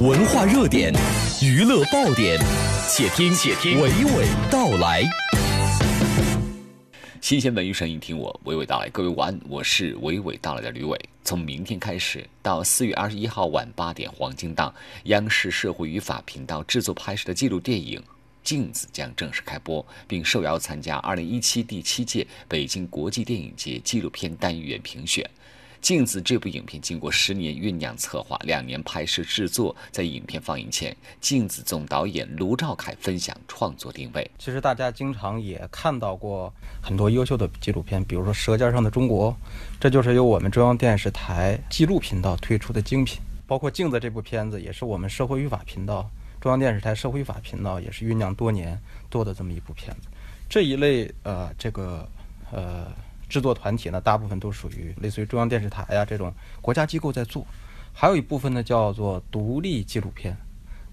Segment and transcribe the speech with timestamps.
[0.00, 0.90] 文化热点，
[1.42, 2.40] 娱乐爆点，
[2.88, 5.02] 且听且听娓娓道来。
[7.20, 8.88] 新鲜文娱声音，听我娓娓道来。
[8.88, 10.98] 各位晚安，我是娓娓道来的吕伟。
[11.22, 14.74] 从明天开始到四月二十一号晚八点黄金档，
[15.04, 18.02] 央视社会与法频道制作拍摄的纪录电影。
[18.42, 25.28] 镜子将正式开播，并受邀参加2017第七届北京国际电影节纪录片单元评选。
[25.80, 34.30] 镜子这部影片经过十年酝酿策划，两年拍摄制作，在影片放映前，镜子总导演卢兆凯分享创作定位。
[34.38, 39.32] 其实大家经常也看到过很多优秀的纪录片，比如说《舌尖上的中国》，
[39.80, 43.20] 这就是由我们中央电视台纪录频道推出的精品。
[43.46, 46.08] 包括镜子这部片子，也是我们社会与法频道。
[46.40, 48.78] 中央电视台社会法频道也是酝酿多年
[49.10, 50.08] 做的这么一部片子，
[50.48, 52.08] 这一类呃这个
[52.52, 52.86] 呃
[53.30, 56.30] 制作团体呢，大部分都属于类似于中央电视台呀这种
[56.60, 57.46] 国家机构在做，
[57.94, 60.36] 还有一部分呢叫做独立纪录片，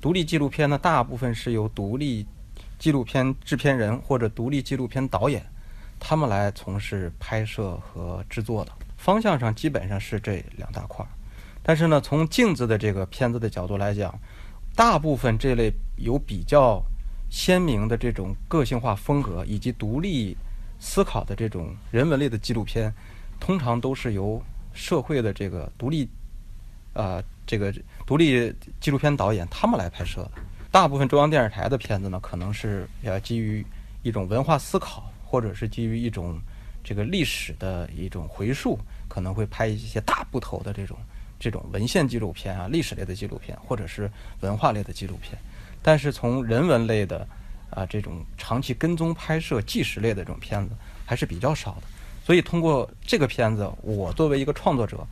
[0.00, 2.24] 独立纪录片呢大部分是由独立
[2.78, 5.44] 纪录片制片人或者独立纪录片导演
[5.98, 11.08] 他们来从事拍摄和制作的，方向上基本上是这两大块儿，
[11.62, 14.14] 但是呢从镜子的这个片子的角度来讲。
[14.76, 16.84] 大部分这类有比较
[17.30, 20.36] 鲜明的这种个性化风格以及独立
[20.78, 22.92] 思考的这种人文类的纪录片，
[23.40, 26.08] 通常都是由社会的这个独立，
[26.92, 27.72] 呃，这个
[28.06, 30.30] 独立纪录片导演他们来拍摄的。
[30.70, 33.64] 大部分中央电视台的片子呢，可能是要基于
[34.02, 36.38] 一种文化思考，或者是基于一种
[36.84, 40.96] 这个历史的一种回溯，可能会拍一些大部头的这种。
[41.38, 45.38] 这种文献纪录片啊，历史类的纪录片，或者是文化类的纪录片，
[45.82, 47.28] 但是从人文类的
[47.76, 50.74] 啊这种长期跟踪拍摄纪实类的这种片子
[51.04, 51.82] 还是比较少的。
[52.24, 55.06] 所以通过这个片子，我作为一个创作者，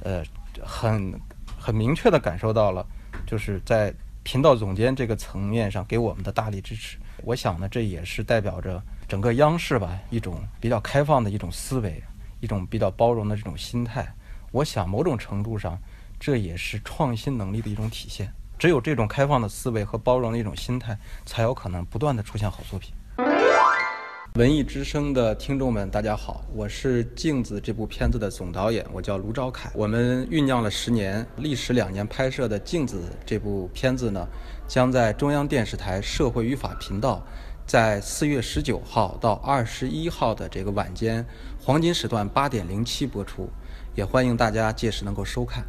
[0.00, 0.24] 呃，
[0.62, 1.12] 很
[1.58, 2.86] 很明确的感受到了，
[3.26, 6.96] 就是在频道总监这个层面上给我们的大力支持。
[7.24, 12.02] 我想呢，这也是代表着整个央视吧一种比较开放的一种思维，
[12.40, 14.06] 一种比较包容的这种心态。
[14.52, 15.78] 我想，某种程度上，
[16.18, 18.32] 这也是创新能力的一种体现。
[18.64, 22.94] 只有这种开放的思维和包容的一种心态，才有可能不断的出现好作品。
[24.36, 29.70] 文艺之声的听众们，大家好，我是《镜子》这部片子的总导演，我叫卢昭凯。
[29.74, 34.26] 我们酝酿了十年，历时两年拍摄的《镜子》这部片子呢，
[34.66, 37.22] 将在中央电视台社会与法频道，
[37.66, 41.22] 在四月十九号到二十一号的这个晚间
[41.60, 43.46] 黄金时段八点零七播出。
[43.94, 45.62] 也欢迎大家届时能够收看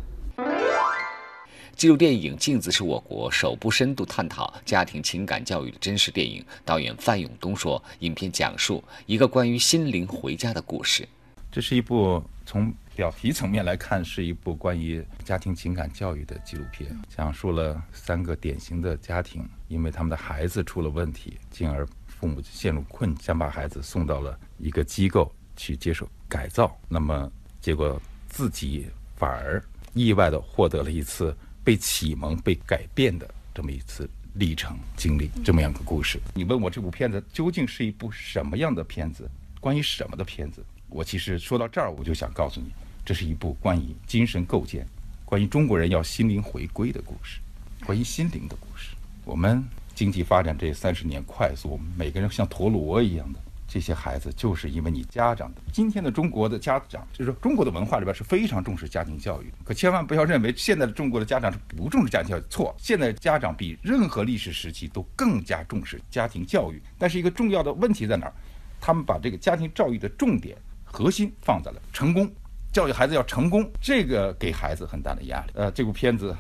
[1.75, 6.43] 纪录电影《镜子》是我国首部深度探讨家庭情感教育的真实电影。
[6.63, 11.07] 导演范永东说：“影片讲述一个关于心灵回家的故事。
[11.51, 26.77] 这是一部从表皮层面来看是一部关于家庭情感教育的纪录片，讲述了三个典型的家庭，因为他们的孩子出了问题，进而父母陷入困境，想把孩子送到了一个机构去接受改造。
[26.87, 29.63] 那么结果。”自己反而
[29.93, 31.33] 意外地获得了一次
[31.65, 36.21] 被启蒙、被改变的这么一次历程经历，这么样个故事。
[36.35, 39.27] 你问我这部片子究竟是一部什么样的片子，
[39.59, 40.63] 关于什么的片子？
[40.89, 42.67] 我其实说到这儿，我就想告诉你，
[43.03, 44.85] 这是一部关于精神构建、
[45.25, 47.39] 关于中国人要心灵回归的故事，
[47.83, 48.95] 关于心灵的故事。
[49.25, 49.63] 我们
[49.95, 53.39] 经济发展这三十年快速，我们每个人像陀螺一样的。
[53.67, 55.51] 这些孩子就是因为你家长。
[55.73, 59.51] 今天的中国的家长，就是说中国的文化里边是非常重视家庭教育。
[59.63, 62.75] 可千万不要认为现在的中国的家长是不重视家庭教育，错。
[62.77, 66.81] 现在家长比任何历史时期都更加重视家庭教育。
[66.97, 68.33] 但是一个重要的问题在哪儿？
[68.79, 72.31] 他们把这个家庭教育的重点核心放在了成功，
[72.71, 75.51] 教育孩子要成功，这个给孩子很大的压力。
[75.55, 76.35] 呃，这部片子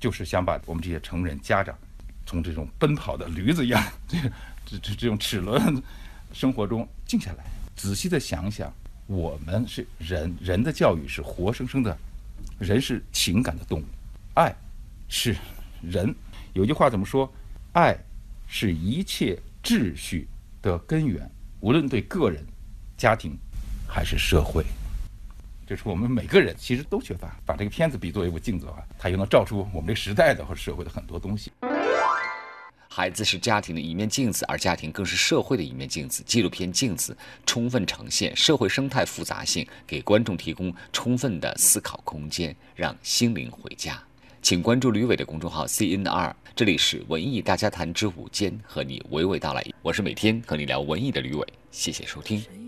[0.00, 1.76] 就是想把我们这些成人家长
[2.26, 4.18] 从这种奔跑的驴子一样，这
[4.66, 5.80] 这这这种齿轮。
[6.34, 7.44] 生活中静下来，
[7.76, 8.70] 仔细的想想，
[9.06, 11.96] 我们是人，人的教育是活生生的，
[12.58, 13.84] 人是情感的动物，
[14.34, 14.52] 爱
[15.08, 15.36] 是
[15.80, 16.12] 人。
[16.52, 17.32] 有句话怎么说？
[17.72, 17.96] 爱
[18.48, 20.26] 是一切秩序
[20.60, 22.44] 的根源，无论对个人、
[22.96, 23.38] 家庭
[23.88, 24.64] 还是社会，
[25.66, 27.36] 就是我们每个人其实都缺乏。
[27.46, 31.52] 把这个片子比作一部镜子的话，它又能照出我们这个时代的或者社会的很多东西。
[32.96, 36.22] 孩子是家庭的一面镜子，而家庭更是社会的一面镜子。
[36.24, 37.12] 纪录片《镜子》
[37.44, 44.00] 充分呈现社会生态复杂性，给观众提供充分的思考空间，让心灵回家。
[44.40, 49.66] 请关注吕伟的公众号 CNR，这里是文艺大家谈之午间，和你娓娓道来。
[49.82, 52.63] 我是每天和你聊文艺的吕伟，谢谢收听。